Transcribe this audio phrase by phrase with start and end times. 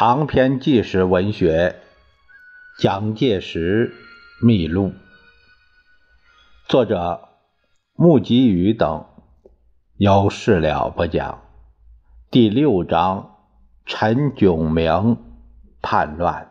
[0.00, 1.76] 长篇纪实文学
[2.82, 3.92] 《蒋介石
[4.40, 4.86] 秘录》，
[6.66, 7.28] 作者
[7.96, 9.04] 穆吉宇等，
[9.98, 11.42] 有事了不讲。
[12.30, 13.36] 第六章：
[13.84, 15.18] 陈炯明
[15.82, 16.50] 叛乱，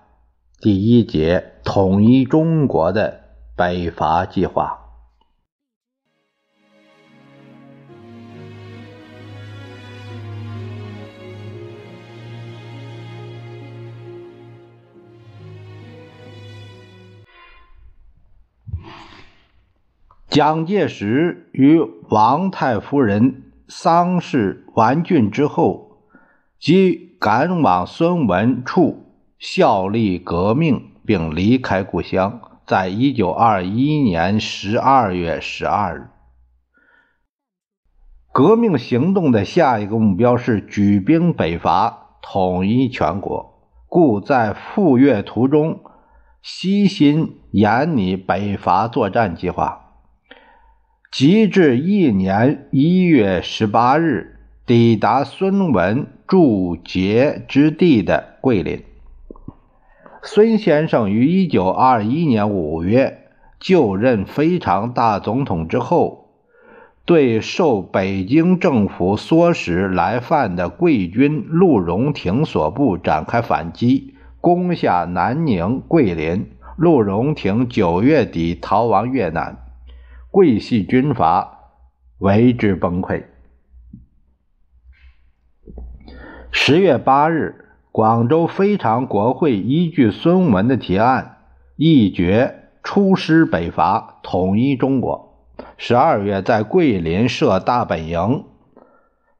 [0.62, 3.20] 第一节：统一中国的
[3.58, 4.79] 北伐计划。
[20.30, 26.04] 蒋介石与王太夫人丧事完竣之后，
[26.60, 29.08] 即赶往孙文处
[29.40, 32.42] 效力革命，并离开故乡。
[32.68, 36.10] 在一九二一年十二月十二日，
[38.32, 45.80] 革命行动的下一个目标是举兵北伐，统一全国，故在赴粤途中，
[46.44, 49.88] 悉心研拟北伐作战计划。
[51.12, 58.84] 及至一年一月十八日，抵达孙文驻节之地的桂林。
[60.22, 63.24] 孙先生于一九二一年五月
[63.60, 66.30] 就任非常大总统之后，
[67.06, 76.52] 对受北京政府唆使来犯的桂军陆荣廷所部展开反击，攻下南宁、桂林。
[76.78, 79.58] 陆荣廷九月底逃亡越南。
[80.32, 81.72] 桂系军阀
[82.20, 83.24] 为之崩溃。
[86.52, 91.38] 十月八日，广州非常国会依据孙文的提案，
[91.76, 95.48] 议决出师北伐，统一中国。
[95.78, 98.46] 十二月，在桂林设大本营，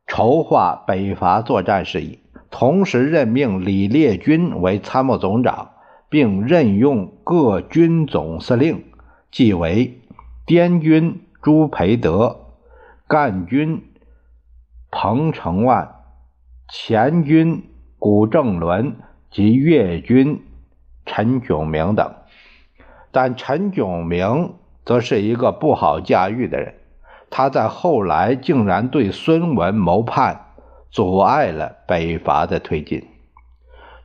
[0.08, 2.20] 筹划北伐作战事宜，
[2.50, 5.70] 同时任命李烈钧为参谋总长，
[6.10, 8.86] 并任用各军总司令，
[9.30, 9.99] 即为。
[10.50, 12.56] 滇军朱培德、
[13.06, 13.84] 赣军
[14.90, 15.94] 彭承万、
[16.68, 18.96] 黔军古正伦
[19.30, 20.42] 及粤军
[21.06, 22.16] 陈炯明等，
[23.12, 26.74] 但陈炯明则是一个不好驾驭的人。
[27.30, 30.48] 他在后来竟然对孙文谋叛，
[30.90, 33.06] 阻碍了北伐的推进。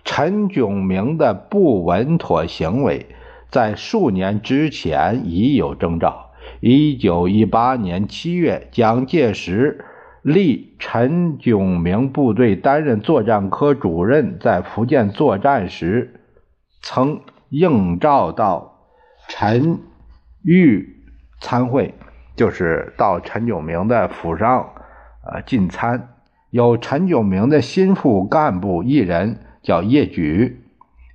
[0.04, 3.06] 陈炯明的不稳妥行为，
[3.49, 6.33] 在数年之前已有征兆。
[6.60, 9.84] 一九一八年七月，蒋介石
[10.22, 16.21] 立陈炯明部队担任作战科主任，在福建作战时，
[16.83, 18.88] 曾应召到
[19.28, 19.81] 陈
[20.43, 21.04] 玉
[21.41, 21.94] 参会，
[22.37, 24.71] 就是到陈炯明的府上，
[25.31, 26.09] 呃进餐。
[26.50, 30.65] 有陈炯明的心腹干部一人叫叶举，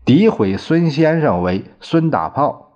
[0.05, 2.68] 诋毁孙先生为孙大炮。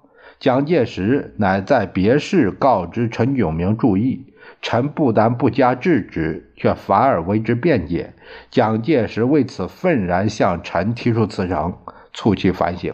[0.44, 8.14] 蒋介石乃在别室告知陈炯明注意，陈不但不加制止，却反而为之辩解。
[8.52, 11.78] 蒋介石为此愤然向陈提出辞呈，
[12.12, 12.94] 促其反省。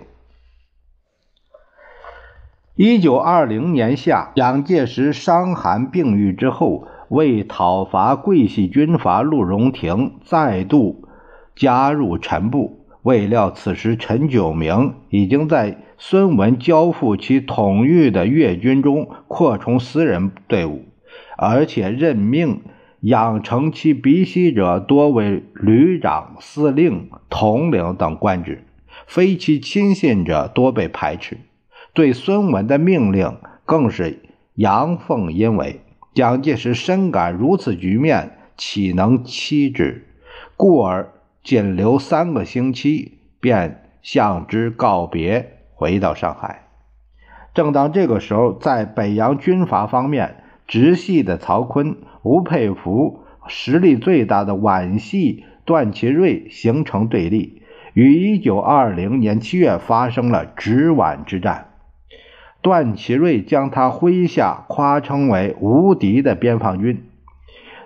[2.76, 11.08] 一九二零年夏，蒋介石伤寒病愈之后，为讨伐桂系军阀陆荣廷，再度
[11.56, 12.79] 加入陈部。
[13.04, 20.86] 未料此时陈炯明已经在孙文交付其统御的粤军中扩充私人队伍，
[21.38, 22.62] 而且任命
[23.00, 28.66] 养成其鼻息者多为旅长、司令、统领等官职，
[29.08, 31.38] 非其亲信者多被排斥。
[31.94, 34.20] 对孙文的命令更是
[34.56, 35.80] 阳奉阴违。
[36.14, 40.06] 蒋介石深感如此局面岂能欺之，
[40.58, 41.14] 故而。
[41.44, 46.68] 仅留三个星期，便向之告别，回到上海。
[47.54, 57.64] 正当这个时候，在北洋军阀方面，直系的曹锟、吴佩孚，实力最大的皖系段祺瑞形成对立，
[57.94, 61.66] 于1920年7月发生了直皖之战。
[62.62, 67.04] 段祺瑞将他麾下夸称为无敌的边防军，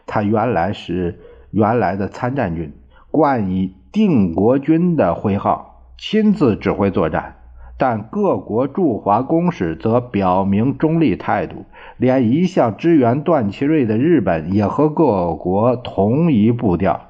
[0.06, 1.20] 他原来是
[1.52, 2.74] 原来的参战军。
[3.14, 7.36] 冠以定国军的徽号，亲自指挥作战，
[7.78, 11.66] 但各国驻华公使则表明中立态度，
[11.98, 17.02] 连一向支援段祺瑞的日本也和各国同一步调。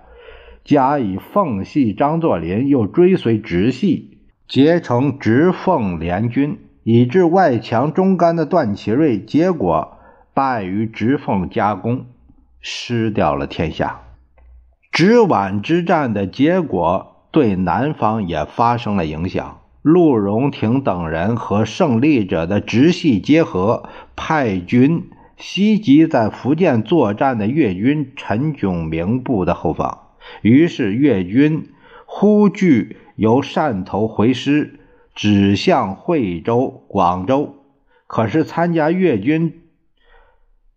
[0.65, 9.97] 加以奉系张作霖又追随直系，结成直奉联军，以致外强中干的段祺瑞结果
[10.33, 12.07] 败于直奉夹攻，
[12.59, 14.01] 失掉了天下。
[14.93, 19.59] 直皖之战的结果对南方也发生了影响。
[19.81, 30.09] 陆荣廷等人和胜利者的直系结合，派军袭击在福建作战的粤军陈炯明部的后方。
[30.43, 31.71] 于是粤军
[32.05, 34.79] 忽据由汕头回师，
[35.15, 37.55] 指向惠州、广州。
[38.05, 39.63] 可是参加粤军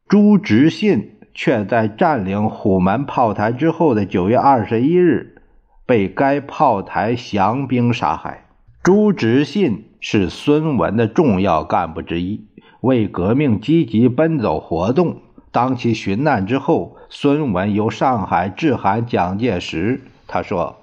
[0.09, 5.43] 朱执信却在占领虎门炮台之后的九月二十一日，
[5.85, 8.47] 被该炮台降兵杀害。
[8.83, 12.47] 朱执信是孙文的重要干部之一，
[12.81, 15.19] 为革命积极奔走活动。
[15.53, 20.77] 当其殉难之后，孙文由上海致函蒋介石，他说：“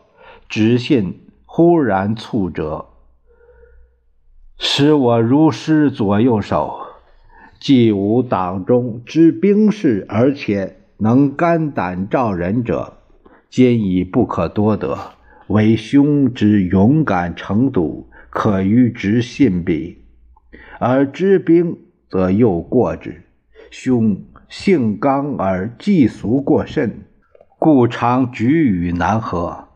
[0.47, 2.89] 执信忽然猝折，
[4.59, 6.82] 使我如失左右手，
[7.59, 12.97] 既无党中之兵士而且能肝胆照人者，
[13.49, 14.97] 今已不可多得。”
[15.47, 19.97] 为兄之勇敢程度，可与之信比；
[20.79, 21.77] 而知兵
[22.09, 23.23] 则又过之。
[23.69, 27.01] 兄性刚而忌俗过甚，
[27.59, 29.67] 故常举语难合。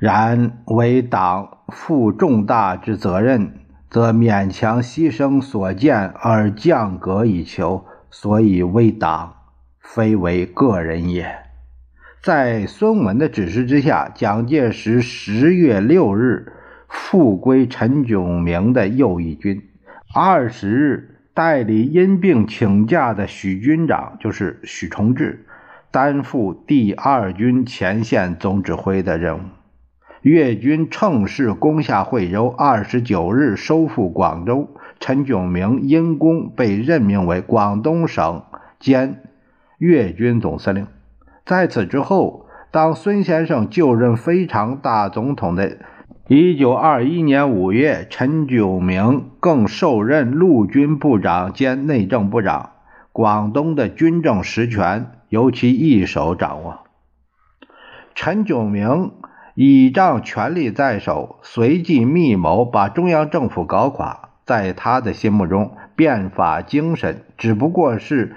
[0.00, 3.60] 然为党负重大之责任，
[3.92, 9.34] 则勉强牺牲所见而降格以求，所以为党，
[9.80, 11.30] 非为个人也。
[12.22, 16.54] 在孙文的指示之下，蒋介石十月六日
[16.88, 19.62] 复归陈炯明的右翼军。
[20.14, 25.44] 二十日，代理因病请假的许军长，就是许崇智，
[25.90, 29.42] 担负第二军前线总指挥的任务。
[30.22, 32.48] 粤军乘势攻下惠州。
[32.48, 34.68] 二十九日，收复广州。
[35.00, 38.44] 陈炯明因功被任命为广东省
[38.78, 39.20] 兼
[39.78, 40.86] 粤军总司令。
[41.44, 45.78] 在此之后，当孙先生就任非常大总统的
[46.28, 52.70] 一九二一年五月，陈炯明更受任陆军部长兼内政部长，
[53.10, 56.84] 广东的军政实权由其一手掌握。
[58.14, 59.10] 陈炯明
[59.54, 64.30] 倚仗权力在手，随即密谋把中央政府搞垮。
[64.44, 68.34] 在他的心目中，变法精神只不过是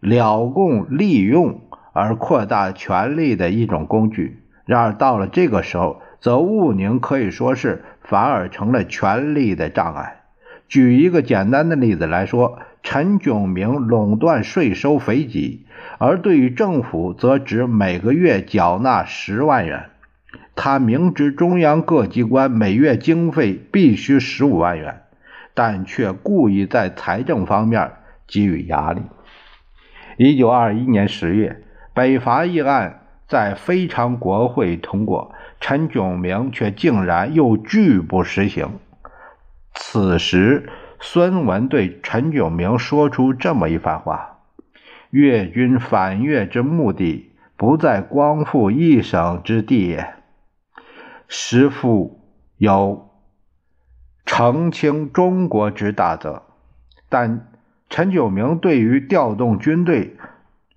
[0.00, 1.60] 了共利用。
[1.96, 4.42] 而扩大权力的一种工具。
[4.64, 10.22] 然而到了这个时候，则务宁可以说是反而成了权力的障碍。
[10.66, 15.60] 举一个简单的例子来说，陈炯明垄断税收肥瘠，
[15.98, 19.90] 而对于政府则只每个月缴纳十万元。
[20.54, 25.02] 他明知中央各机关每月经费必须十五万元，
[25.54, 27.92] 但却故意在财政方面
[28.26, 29.02] 给予压力。
[30.16, 31.60] 一九二一年十月。
[31.96, 38.80] 北伐议案在非常国会通过，陈炯明却竟然又拒不实行。
[39.74, 44.40] 此时，孙文对陈炯明说出这么一番话
[45.10, 49.98] ：“越军反越之目的，不在光复一省之地，
[51.36, 52.20] 实复
[52.56, 53.10] 有
[54.24, 56.42] 澄清中国之大责。”
[57.10, 57.52] 但
[57.90, 60.16] 陈炯明对于调动军队。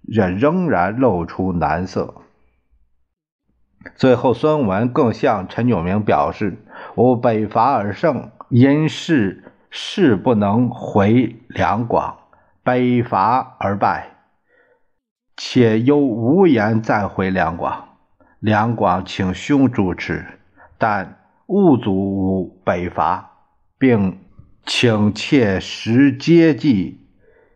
[0.10, 2.22] 也仍然露出难色。
[3.98, 6.64] 最后，孙文更向陈炯明表示
[6.96, 12.20] ：“吾北伐而胜，因事势不能回两广；
[12.64, 14.16] 北伐而败，
[15.36, 17.90] 且又无颜再回两广。
[18.40, 20.37] 两广请兄主持，
[20.78, 23.32] 但勿阻北伐，
[23.78, 24.20] 并
[24.66, 27.02] 请切实接济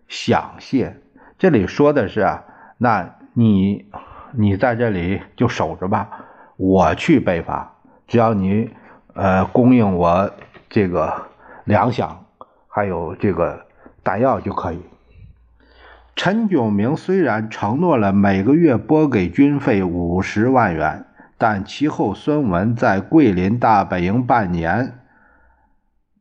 [0.09, 0.97] 饷谢。”
[1.37, 2.43] 这里说的是啊，
[2.77, 3.85] 那你
[4.33, 6.25] 你在这里就守着吧，
[6.57, 7.73] 我去北伐，
[8.07, 8.69] 只要你
[9.13, 10.31] 呃供应我
[10.69, 11.27] 这个
[11.65, 12.09] 粮饷，
[12.67, 13.65] 还有这个
[14.03, 14.79] 弹药就可以。
[16.15, 21.05] 陈炯明虽然承诺了每个月拨给军费五十万元，
[21.41, 24.99] 但其后孙文在桂林大本营半年，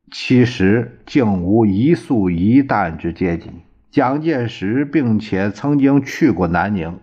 [0.09, 3.51] 其实竟无一粟一担之接济。
[3.91, 6.99] 蒋介石并且曾经去过南宁，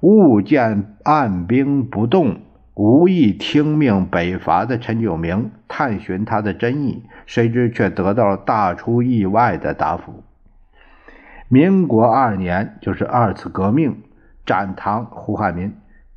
[0.00, 2.40] 误见按兵不动、
[2.74, 10.24] 无意听命北伐的陈炯明，探寻他的真意，谁知却得到了大出意外的答复。
[11.48, 14.02] 民国二年，就是二次革命，
[14.44, 15.72] 展堂胡汉民，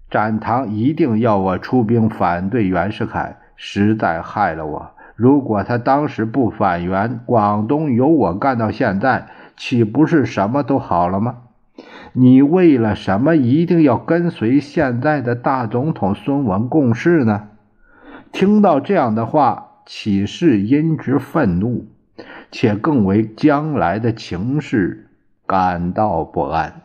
[0.09, 4.91] 展堂一定要我出兵反对袁世凯，实在害了我。
[5.15, 9.27] 如果他当时不反袁，广东由我干到现在。
[9.57, 11.35] 岂不是什么都好了吗？
[12.13, 17.49] 你为了什么一定要跟随现在的大总统孙文共事呢？
[18.31, 21.87] 听到这样的话，岂是因之愤怒，
[22.51, 25.09] 且更为将来的情势
[25.45, 26.81] 感到不安。